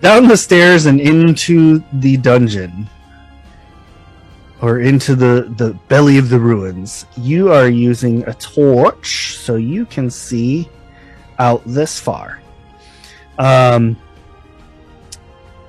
[0.00, 2.88] down the stairs and into the dungeon,
[4.60, 7.06] or into the the belly of the ruins.
[7.16, 10.68] You are using a torch, so you can see
[11.38, 12.40] out this far.
[13.38, 13.96] Um,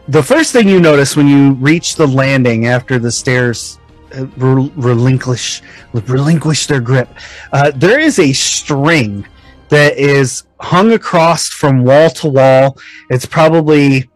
[0.07, 3.79] the first thing you notice when you reach the landing after the stairs
[4.15, 5.61] uh, relinquish
[5.93, 7.09] relinquish their grip,
[7.51, 9.25] uh, there is a string
[9.69, 12.77] that is hung across from wall to wall.
[13.09, 14.09] It's probably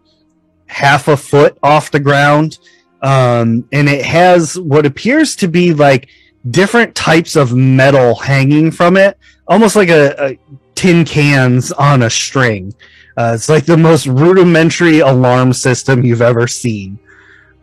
[0.67, 2.59] half a foot off the ground.
[3.01, 6.09] Um, and it has what appears to be like
[6.51, 10.37] different types of metal hanging from it, almost like a, a
[10.75, 12.73] tin cans on a string.
[13.17, 16.99] Uh, it's like the most rudimentary alarm system you've ever seen.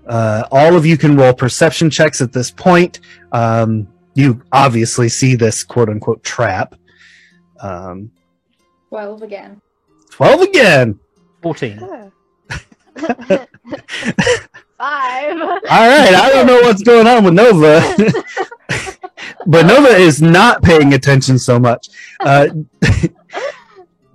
[0.07, 3.01] Uh, all of you can roll perception checks at this point.
[3.33, 6.75] Um, you obviously see this quote unquote trap.
[7.61, 8.11] Um,
[8.89, 9.61] 12 again.
[10.11, 10.99] 12 again.
[11.43, 11.79] 14.
[14.77, 15.41] Five.
[15.41, 16.15] All right.
[16.15, 17.81] I don't know what's going on with Nova,
[19.47, 21.89] but Nova is not paying attention so much.
[22.21, 22.49] Uh,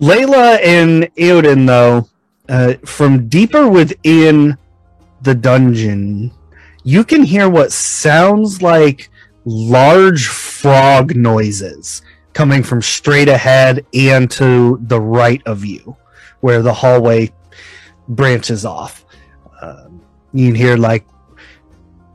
[0.01, 2.07] Layla and Eodin, though,
[2.47, 4.57] uh, from deeper within
[5.21, 6.31] the dungeon,
[6.83, 9.09] you can hear what sounds like
[9.45, 12.01] large frog noises
[12.33, 15.97] coming from straight ahead and to the right of you,
[16.39, 17.31] where the hallway
[18.07, 19.05] branches off.
[19.61, 20.01] Um,
[20.33, 21.05] you can hear like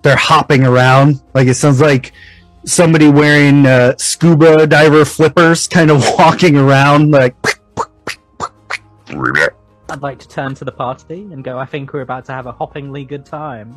[0.03, 1.21] they're hopping around.
[1.35, 2.13] Like it sounds like
[2.65, 7.11] somebody wearing uh, scuba diver flippers, kind of walking around.
[7.11, 7.41] Like
[9.91, 12.47] I'd like to turn to the party and go, I think we're about to have
[12.47, 13.75] a hoppingly good time.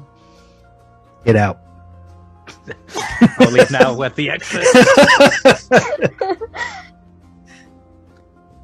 [1.26, 1.60] get out.
[3.40, 4.66] I'll leave now at the exit.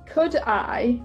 [0.05, 1.01] Could I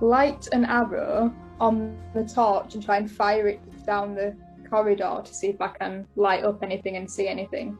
[0.00, 4.34] light an arrow on the torch and try and fire it down the
[4.68, 7.78] corridor to see if I can light up anything and see anything?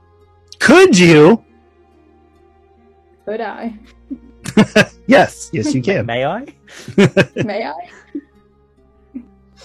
[0.59, 1.45] Could you?
[3.25, 3.79] Could I?
[5.11, 6.07] Yes, yes, you can.
[6.07, 6.47] May I?
[7.45, 7.91] May I?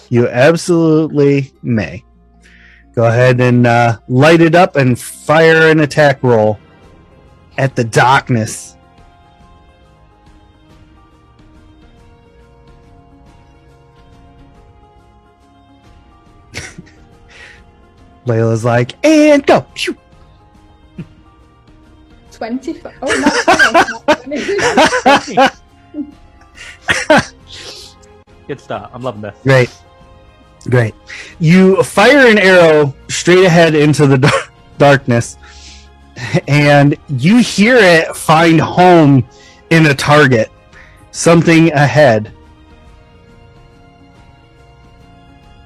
[0.08, 2.04] You absolutely may.
[2.96, 6.58] Go ahead and uh, light it up and fire an attack roll
[7.58, 8.76] at the darkness.
[18.26, 19.64] Layla's like, and go.
[19.76, 19.96] Phew.
[22.36, 22.82] 20.
[23.02, 23.34] Oh, not
[24.24, 24.56] 20.
[24.56, 25.52] not
[27.08, 27.26] 20.
[28.46, 28.90] Good start.
[28.92, 29.34] I'm loving this.
[29.42, 29.70] Great.
[30.68, 30.94] Great.
[31.38, 35.36] You fire an arrow straight ahead into the dar- darkness,
[36.46, 39.26] and you hear it find home
[39.70, 40.50] in a target,
[41.10, 42.32] something ahead.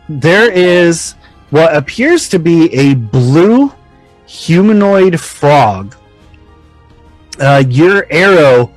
[0.09, 1.15] There is
[1.51, 3.73] what appears to be a blue
[4.27, 5.97] humanoid frog.
[7.41, 8.71] Uh, your arrow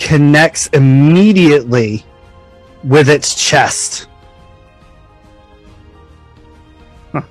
[0.00, 2.04] connects immediately
[2.82, 4.08] with its chest.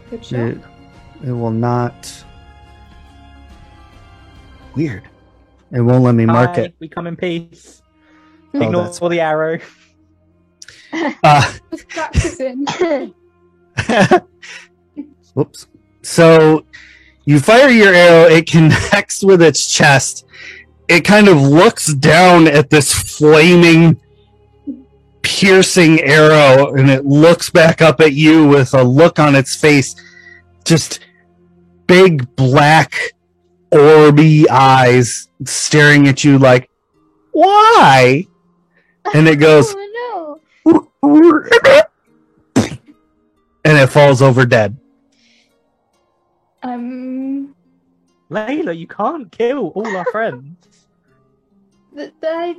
[0.09, 0.39] Good shot.
[0.39, 0.57] It,
[1.25, 2.23] it will not.
[4.75, 5.03] Weird.
[5.71, 6.75] It won't let me mark Hi, it.
[6.79, 7.81] We come in peace.
[8.53, 9.59] Oh, Ignore that's- the arrow.
[11.23, 11.53] Uh,
[15.33, 15.67] whoops.
[16.03, 16.63] So
[17.27, 20.25] you fire your arrow, it connects with its chest.
[20.87, 23.99] It kind of looks down at this flaming,
[25.23, 29.93] piercing arrow, and it looks back up at you with a look on its face.
[30.63, 31.01] Just
[31.85, 32.95] big black,
[33.71, 36.69] orby eyes staring at you like,
[37.33, 38.25] why?
[39.13, 39.75] And it goes,
[40.65, 40.89] Oh
[42.55, 42.79] and
[43.65, 44.77] it falls over dead.
[46.63, 47.55] Um,
[48.29, 50.55] Layla, you can't kill all our friends.
[52.23, 52.55] I,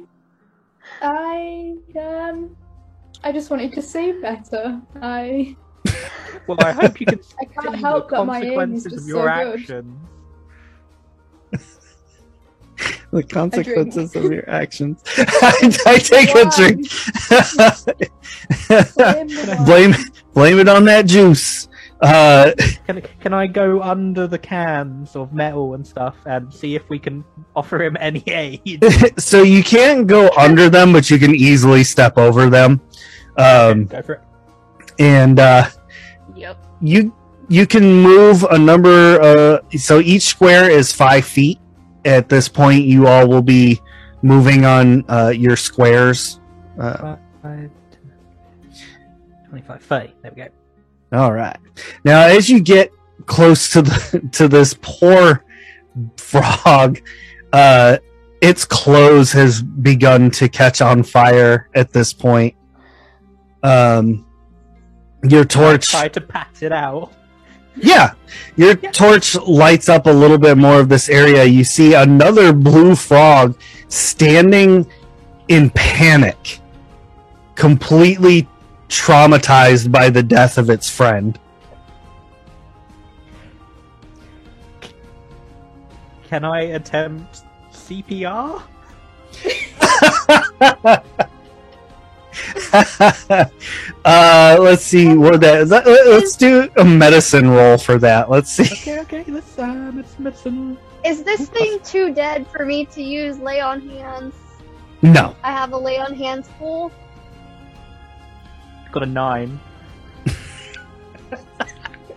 [1.02, 2.56] I, um,
[3.22, 4.80] I just wanted to see better.
[5.00, 5.56] I,
[6.46, 8.92] Well, I hope you can I can't see help the that my aim is consequences
[8.92, 9.60] just of your so good.
[9.60, 9.98] actions.
[13.10, 15.02] The consequences of your actions.
[15.16, 16.86] I, I take a drink.
[18.94, 19.94] Blame the blame
[20.34, 21.68] blame it on that juice.
[22.00, 22.52] Uh,
[22.86, 26.98] Can can I go under the cans of metal and stuff and see if we
[26.98, 27.24] can
[27.56, 28.82] offer him any aid?
[29.18, 32.80] so you can't go under them, but you can easily step over them.
[33.36, 34.20] Um, go for it.
[34.98, 35.66] and uh,
[36.36, 36.56] Yep.
[36.80, 37.12] you
[37.48, 39.20] you can move a number.
[39.20, 41.58] Uh, so each square is five feet.
[42.04, 43.80] At this point, you all will be
[44.22, 46.38] moving on uh, your squares.
[46.78, 47.70] Uh, Five,
[49.50, 50.12] 25, 30.
[50.22, 50.48] There we go.
[51.12, 51.56] All right.
[52.04, 52.92] Now, as you get
[53.26, 55.44] close to the to this poor
[56.16, 57.00] frog,
[57.52, 57.98] uh,
[58.40, 61.68] its clothes has begun to catch on fire.
[61.74, 62.54] At this point,
[63.62, 64.26] um,
[65.22, 65.90] your torch.
[65.90, 67.12] Try to pat it out.
[67.80, 68.12] Yeah,
[68.56, 68.90] your Yeah.
[68.90, 71.44] torch lights up a little bit more of this area.
[71.44, 73.56] You see another blue frog
[73.88, 74.84] standing
[75.46, 76.58] in panic,
[77.54, 78.48] completely
[78.88, 81.38] traumatized by the death of its friend.
[86.28, 88.62] Can I attempt CPR?
[94.04, 95.68] uh, let's see what that.
[95.68, 98.30] let- Let's do a medicine roll for that.
[98.30, 98.64] Let's see.
[98.64, 100.78] Okay, okay, let's uh, medicine, medicine.
[101.04, 104.34] Is this thing too dead for me to use lay on hands?
[105.00, 106.90] No, I have a lay on hands pool.
[108.92, 109.58] Got a nine.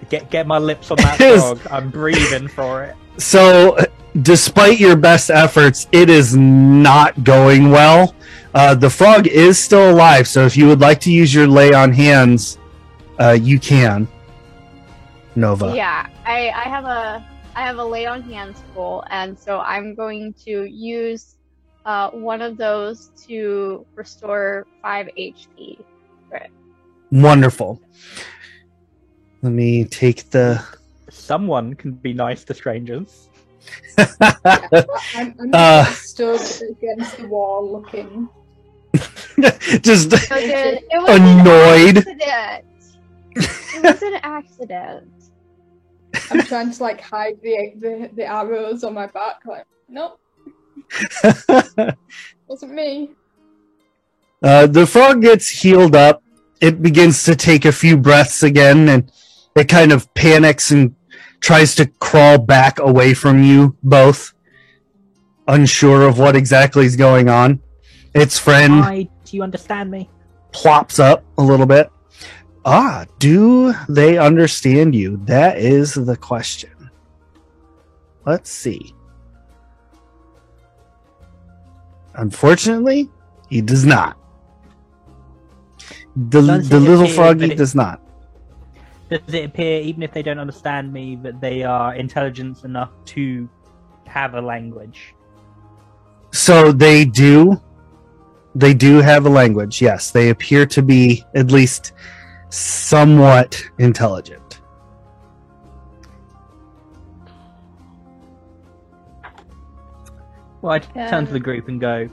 [0.10, 1.42] get get my lips on that Yes.
[1.42, 1.60] frog.
[1.72, 2.96] I'm breathing for it.
[3.18, 3.78] So,
[4.22, 8.16] despite your best efforts, it is not going well.
[8.54, 11.74] Uh, the frog is still alive, so if you would like to use your lay
[11.74, 12.58] on hands,
[13.20, 14.08] uh, you can.
[15.36, 15.74] Nova.
[15.76, 19.96] Yeah, I, I have a I have a lay on hands pool, and so I'm
[19.96, 21.36] going to use
[21.86, 25.80] uh, one of those to restore five HP.
[27.12, 27.82] Wonderful.
[29.42, 30.64] Let me take the.
[31.10, 33.28] Someone can be nice to strangers.
[33.98, 35.86] I'm, I'm Uh.
[35.86, 38.30] stood against the wall looking.
[39.82, 40.36] Just So.
[40.38, 41.98] It was Annoyed.
[42.08, 42.64] An.
[43.36, 45.12] It was an accident.
[46.30, 49.46] I'm trying to like hide the, the the arrows on my back.
[49.46, 50.20] Like, nope,
[52.48, 53.12] wasn't me.
[54.44, 56.22] Uh, the frog gets healed up.
[56.62, 59.12] It begins to take a few breaths again, and
[59.56, 60.96] it kind of panics and
[61.40, 64.34] tries to crawl back away from you both,
[65.48, 67.60] unsure of what exactly is going on.
[68.14, 70.08] Its friend Why do you understand me?
[70.52, 71.90] plops up a little bit.
[72.64, 75.18] Ah, do they understand you?
[75.26, 76.92] That is the question.
[78.26, 78.94] Let's see.
[82.14, 83.10] Unfortunately,
[83.50, 84.21] he does not.
[86.16, 88.02] The, Does the little appear froggy it- does not.
[89.10, 93.50] Does it appear, even if they don't understand me, that they are intelligent enough to
[94.08, 95.14] have a language?
[96.32, 97.62] So they do.
[98.56, 99.82] They do have a language.
[99.82, 101.92] Yes, they appear to be at least
[102.50, 104.62] somewhat intelligent.
[110.62, 112.08] Well, I turn to the group and go,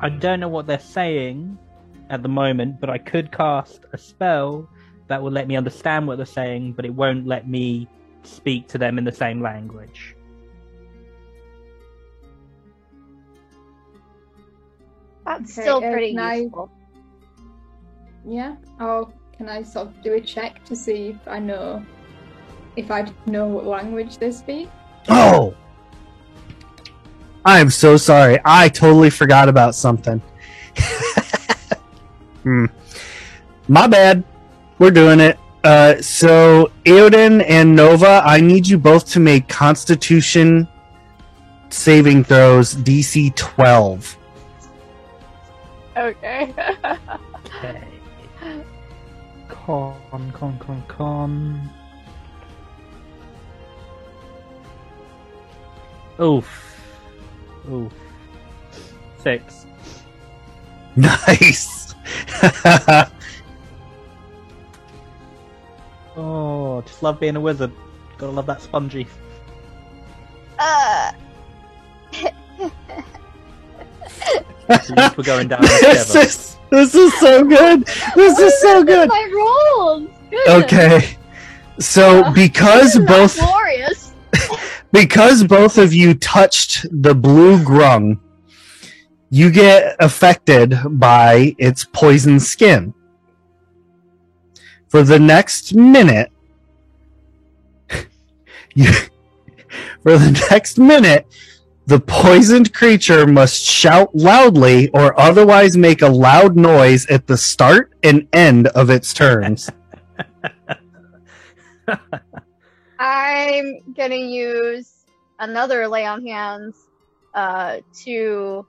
[0.00, 1.58] I don't know what they're saying
[2.10, 4.68] at the moment, but I could cast a spell
[5.06, 7.88] that will let me understand what they're saying, but it won't let me
[8.22, 10.16] speak to them in the same language.
[15.24, 16.70] That's Okay, still uh, pretty I- useful.
[18.26, 18.56] Yeah.
[18.78, 21.84] Or can I sort of do a check to see if I know
[22.76, 24.68] if I know what language they speak?
[25.08, 25.54] Oh!
[27.44, 28.38] I am so sorry.
[28.44, 30.20] I totally forgot about something.
[32.42, 32.66] Hmm.
[33.68, 34.24] My bad.
[34.78, 35.38] We're doing it.
[35.62, 40.66] Uh, so, Eodin and Nova, I need you both to make Constitution
[41.68, 44.16] saving throws DC 12.
[45.96, 46.54] Okay.
[47.44, 47.82] Okay.
[49.48, 51.70] Con, con, con, con.
[56.20, 56.80] Oof.
[57.70, 57.92] Oof.
[59.22, 59.66] Six.
[60.96, 61.79] Nice.
[66.16, 67.72] Oh, just love being a wizard.
[68.18, 69.06] Gotta love that spongy.
[70.58, 71.12] Uh,
[75.16, 76.20] we're going down this together.
[76.20, 77.86] is this is so good.
[78.14, 79.08] This is so good.
[79.08, 80.10] My rolls.
[80.30, 80.64] Goodness.
[80.64, 81.16] Okay.
[81.78, 84.12] So Uh, because This is not both glorious.
[84.92, 88.18] because both of you touched the blue grung,
[89.30, 92.92] you get affected by its poison skin.
[94.88, 96.32] For the next minute,
[98.74, 98.92] you,
[100.02, 101.26] for the next minute,
[101.86, 107.92] the poisoned creature must shout loudly or otherwise make a loud noise at the start
[108.02, 109.70] and end of its turns.
[112.98, 115.04] I'm gonna use
[115.38, 116.76] another lay on hands
[117.34, 118.66] uh, to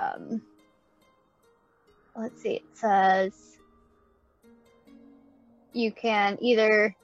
[0.00, 0.42] um,
[2.16, 2.54] let's see.
[2.54, 3.58] It says
[5.72, 6.94] you can either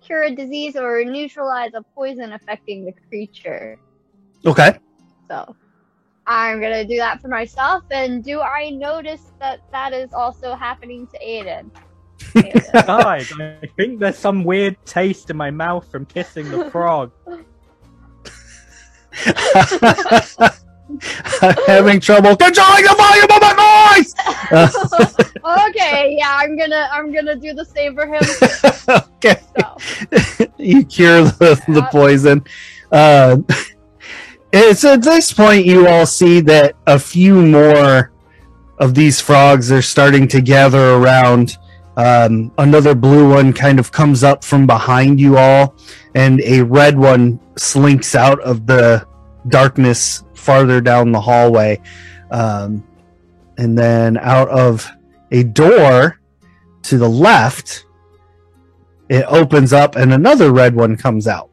[0.00, 3.78] cure a disease or neutralize a poison affecting the creature.
[4.44, 4.78] Okay.
[5.28, 5.54] So
[6.26, 7.84] I'm gonna do that for myself.
[7.90, 11.70] And do I notice that that is also happening to Aiden?
[12.34, 12.72] Aiden.
[12.86, 17.12] Guys, I think there's some weird taste in my mouth from kissing the frog.
[21.42, 24.14] I'm having trouble controlling the volume of my voice.
[24.50, 28.22] Uh, okay, yeah, I'm gonna I'm gonna do the same for him.
[29.16, 29.40] okay,
[30.38, 32.44] So you cure the, the poison.
[32.90, 33.38] Uh,
[34.52, 38.12] it's at this point you all see that a few more
[38.78, 41.56] of these frogs are starting to gather around.
[41.96, 45.76] Um, another blue one kind of comes up from behind you all,
[46.14, 49.06] and a red one slinks out of the
[49.48, 51.80] darkness farther down the hallway.
[52.30, 52.84] Um,
[53.58, 54.88] and then out of
[55.30, 56.20] a door
[56.82, 57.84] to the left,
[59.08, 61.50] it opens up and another red one comes out.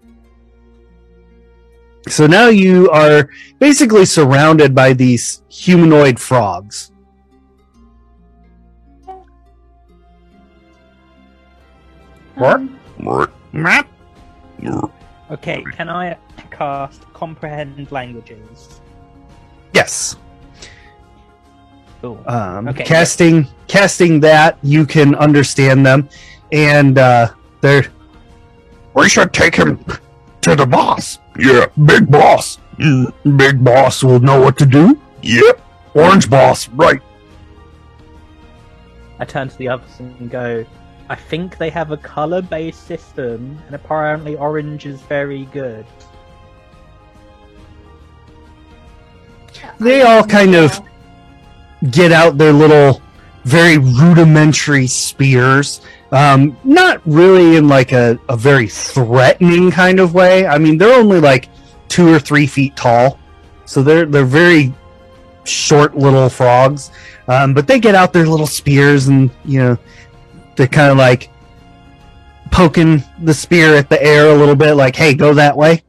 [2.08, 3.30] So now you are
[3.60, 6.92] basically surrounded by these humanoid frogs.
[12.36, 12.62] What?
[14.64, 14.92] Um,
[15.30, 16.18] Okay, can I
[16.52, 18.80] cast comprehend languages?
[19.74, 20.16] Yes.
[22.02, 22.24] Cool.
[22.28, 22.84] Um, Okay.
[22.84, 26.08] casting casting that you can understand them,
[26.52, 27.28] and uh,
[27.62, 27.86] they're.
[28.94, 29.84] We should take him
[30.42, 31.20] to the boss.
[31.38, 32.58] Yeah, big boss.
[32.80, 35.00] Mm, big boss will know what to do.
[35.22, 35.62] Yep,
[35.94, 37.02] orange boss, right?
[39.20, 40.64] I turn to the others and go,
[41.10, 45.86] I think they have a color based system, and apparently orange is very good.
[49.80, 50.80] They all kind of
[51.92, 53.02] get out their little,
[53.46, 55.82] very rudimentary spears.
[56.12, 60.46] Um, not really in like a, a very threatening kind of way.
[60.46, 61.50] I mean, they're only like
[61.88, 63.20] two or three feet tall,
[63.66, 64.74] so they're they're very
[65.46, 66.92] short little frogs.
[67.30, 69.78] Um, but they get out their little spears and you know
[70.58, 71.30] they're kind of like
[72.52, 75.84] poking the spear at the air a little bit, like, "Hey, go that way."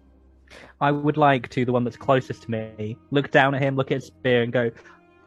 [0.80, 3.90] I would like to, the one that's closest to me, look down at him, look
[3.90, 4.70] at his spear, and go,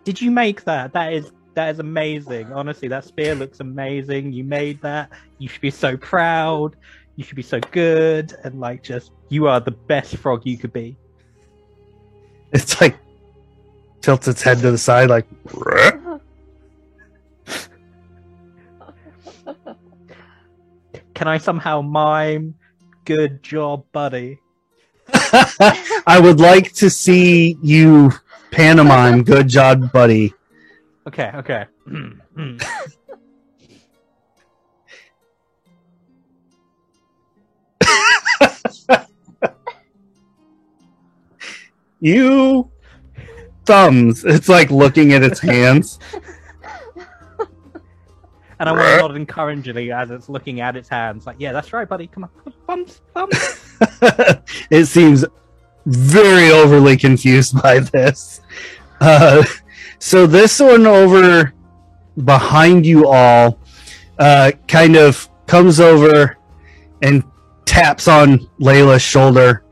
[0.05, 0.93] Did you make that?
[0.93, 2.53] That is that is amazing.
[2.53, 4.31] Honestly, that spear looks amazing.
[4.31, 5.09] You made that.
[5.37, 6.77] You should be so proud.
[7.17, 8.33] You should be so good.
[8.43, 10.95] And like just you are the best frog you could be.
[12.53, 12.97] It's like
[14.01, 15.27] tilts its head to the side, like.
[21.21, 22.55] Can I somehow mime
[23.05, 24.39] good job, buddy?
[25.13, 28.11] I would like to see you
[28.49, 29.21] pantomime.
[29.21, 30.33] Good job, buddy.
[31.07, 31.65] Okay, okay.
[41.99, 42.71] You
[43.65, 44.25] thumbs.
[44.25, 45.99] It's like looking at its hands.
[48.61, 51.73] and I want to nod encouragingly as it's looking at its hands, like, yeah, that's
[51.73, 52.05] right, buddy.
[52.05, 53.79] Come on, thumbs, thumbs.
[54.69, 55.25] it seems
[55.87, 58.41] very overly confused by this.
[58.99, 59.43] Uh,
[59.97, 61.53] so this one over
[62.23, 63.59] behind you all
[64.19, 66.37] uh, kind of comes over
[67.01, 67.23] and
[67.65, 69.63] taps on Layla's shoulder.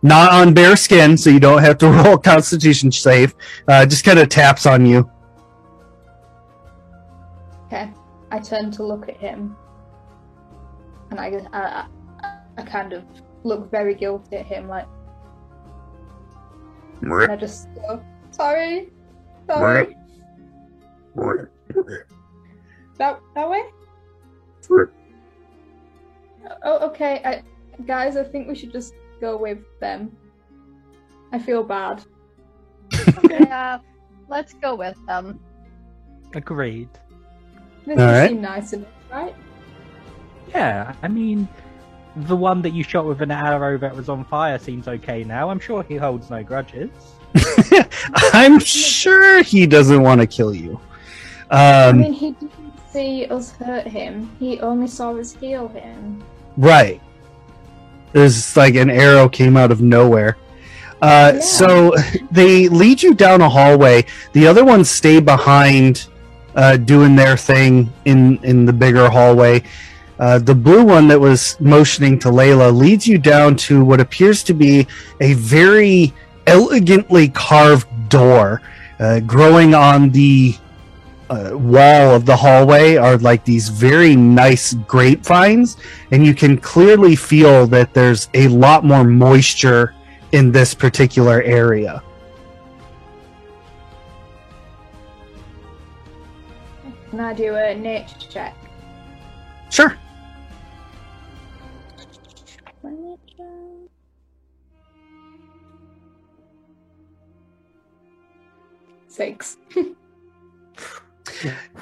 [0.00, 3.34] Not on bare skin, so you don't have to roll Constitution save.
[3.66, 5.10] Uh, just kind of taps on you.
[8.30, 9.56] I turn to look at him,
[11.10, 11.86] and I, I,
[12.56, 13.04] I kind of
[13.44, 14.86] look very guilty at him, like,
[17.00, 18.90] and I just go, sorry,
[19.46, 19.96] sorry.
[22.98, 23.62] That that way.
[26.64, 27.42] Oh, okay, I,
[27.86, 28.16] guys.
[28.16, 30.16] I think we should just go with them.
[31.32, 32.04] I feel bad.
[33.30, 33.78] yeah, uh,
[34.28, 35.38] let's go with them.
[36.34, 36.88] Agreed.
[37.88, 38.28] They All right.
[38.28, 39.34] seem nice enough, right?
[40.50, 41.48] Yeah, I mean,
[42.16, 45.50] the one that you shot with an arrow that was on fire seems okay now.
[45.50, 46.90] I'm sure he holds no grudges.
[48.32, 50.80] I'm sure he doesn't want to kill you.
[51.50, 54.30] Um, I mean, he didn't see us hurt him.
[54.38, 56.22] He only saw us heal him.
[56.56, 57.00] right.
[58.12, 60.38] There's like an arrow came out of nowhere.
[61.02, 61.40] Uh, Yeah.
[61.40, 61.92] So
[62.30, 64.06] they lead you down a hallway.
[64.32, 66.08] The other ones stay behind,
[66.58, 69.62] uh, doing their thing in in the bigger hallway.
[70.18, 74.42] Uh, the blue one that was motioning to Layla leads you down to what appears
[74.42, 74.88] to be
[75.20, 76.12] a very
[76.48, 78.60] elegantly carved door.
[78.98, 80.56] Uh, growing on the
[81.30, 85.76] uh, wall of the hallway are like these very nice grapevines,
[86.10, 89.94] and you can clearly feel that there's a lot more moisture
[90.32, 92.02] in this particular area.
[97.18, 98.54] Can I do a nature check?
[99.70, 99.98] Sure.
[109.08, 109.56] Six.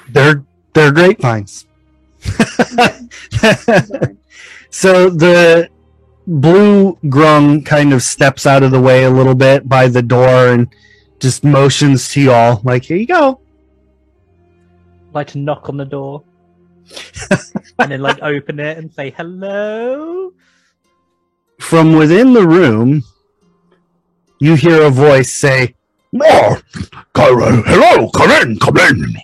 [0.09, 1.67] They're they're grapevines.
[4.71, 5.69] So the
[6.25, 10.47] blue grung kind of steps out of the way a little bit by the door
[10.47, 10.67] and
[11.19, 13.39] just motions to y'all like here you go
[15.13, 16.23] like to knock on the door
[17.79, 20.31] and then like open it and say hello.
[21.59, 23.03] from within the room
[24.39, 25.73] you hear a voice say
[26.15, 26.61] Oh,
[27.13, 29.17] Kyra, hello, come in, come in.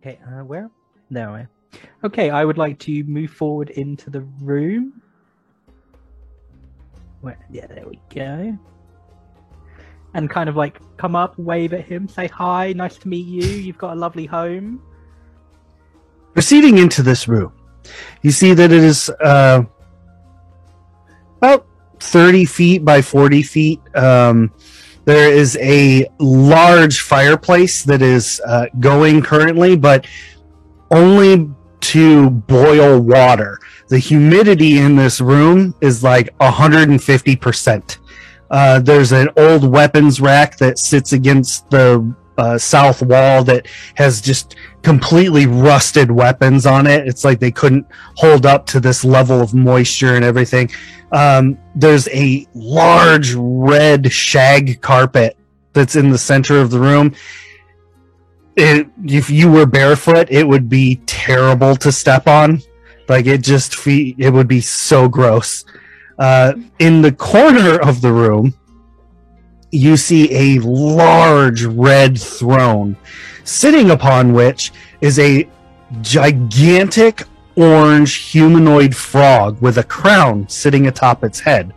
[0.00, 0.70] Okay, uh, where?
[1.10, 1.78] There we.
[2.04, 5.00] Okay, I would like to move forward into the room.
[7.20, 7.38] Where?
[7.50, 8.58] Yeah, there we go.
[10.14, 13.44] And kind of like come up, wave at him, say hi, nice to meet you.
[13.44, 14.82] You've got a lovely home.
[16.34, 17.52] proceeding into this room
[18.22, 19.62] you see that it is uh,
[21.38, 21.66] about
[22.00, 24.52] 30 feet by 40 feet um,
[25.04, 30.06] there is a large fireplace that is uh, going currently but
[30.90, 31.50] only
[31.80, 33.58] to boil water
[33.88, 37.98] the humidity in this room is like 150%
[38.50, 44.20] uh, there's an old weapons rack that sits against the uh, south wall that has
[44.20, 47.06] just completely rusted weapons on it.
[47.06, 47.86] It's like they couldn't
[48.16, 50.70] hold up to this level of moisture and everything.
[51.12, 55.36] Um, there's a large red shag carpet
[55.72, 57.14] that's in the center of the room.
[58.56, 62.62] It, if you were barefoot, it would be terrible to step on.
[63.08, 65.64] Like it just it would be so gross.
[66.20, 68.52] Uh, in the corner of the room,
[69.72, 72.94] you see a large red throne
[73.44, 75.48] sitting upon which is a
[76.02, 77.22] gigantic
[77.56, 81.72] orange humanoid frog with a crown sitting atop its head.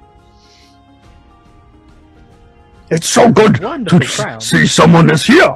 [2.92, 4.42] It's so good to Wonderful s- crown.
[4.42, 5.56] see someone is here.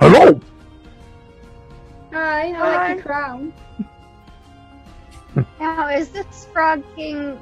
[0.00, 0.40] Hello.
[2.12, 2.76] Hi, I Hi.
[2.76, 3.52] like your crown.
[5.60, 7.38] Now, is this Frog King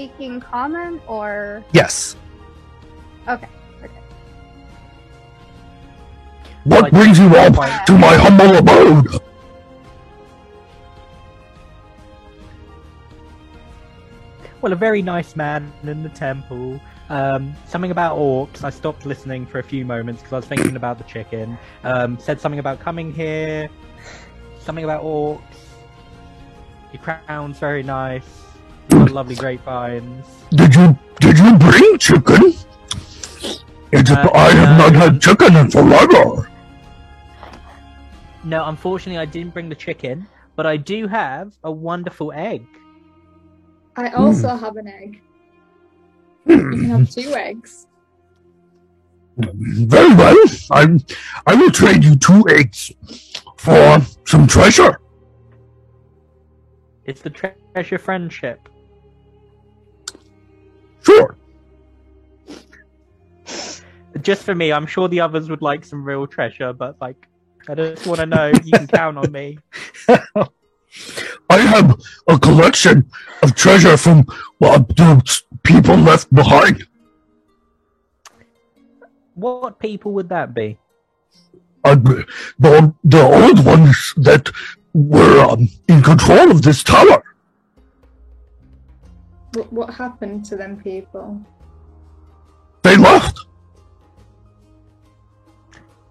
[0.00, 1.62] speaking common or?
[1.72, 2.16] Yes.
[3.28, 3.48] Okay.
[6.64, 9.20] What Like- brings you up to my humble abode?
[14.62, 16.80] Well, a very nice man in the temple.
[17.10, 18.64] Um, something about orcs.
[18.64, 21.58] I stopped listening for a few moments because I was thinking about the chicken.
[21.84, 23.68] Um, said something about coming here.
[24.60, 25.40] Something about orcs.
[26.92, 28.49] Your crown's very nice.
[28.92, 30.26] You've lovely grapevines.
[30.50, 32.54] Did you did you bring chicken?
[33.92, 34.88] It's, Uh, I have no.
[34.88, 36.48] not had chicken in forever.
[38.44, 40.26] No, unfortunately, I didn't bring the chicken,
[40.56, 42.64] but I do have a wonderful egg.
[43.96, 45.20] I also have an egg.
[46.46, 47.86] You can have two eggs.
[49.36, 50.36] Very well.
[50.70, 50.98] I
[51.46, 52.92] I will trade you two eggs
[53.56, 55.00] for some treasure.
[57.04, 58.68] It's the tre- treasure friendship.
[61.10, 61.36] Sure.
[64.22, 67.28] Just for me, I'm sure the others would like some real treasure, but like,
[67.68, 69.58] I just want to know you can count on me.
[71.50, 73.10] I have a collection
[73.42, 74.24] of treasure from
[74.60, 76.86] uh, the people left behind.
[79.34, 80.78] What people would that be?
[81.84, 84.50] Uh, the the old ones that
[84.92, 87.22] we're um, in control of this tower.
[89.54, 91.40] What, what happened to them people?
[92.82, 93.38] They left.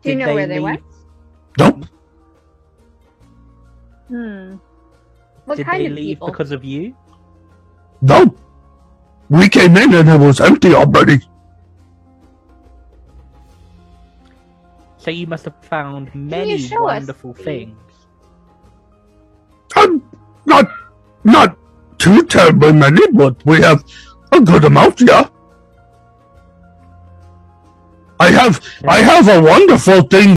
[0.01, 0.83] Do you Did know where they leave- went?
[1.57, 1.85] Nope.
[4.07, 4.55] Hmm.
[5.45, 6.27] What Did kind they of leave people?
[6.27, 6.95] because of you?
[8.01, 8.35] No.
[9.29, 11.19] We came in and it was empty already.
[14.97, 17.43] So you must have found many show us, wonderful please?
[17.43, 17.77] things.
[19.75, 20.03] Um,
[20.45, 20.67] not,
[21.23, 21.57] not
[21.99, 23.83] too terribly many, but we have
[24.31, 25.27] oh a good amount, yeah.
[28.19, 30.27] I have, I have a wonderful thing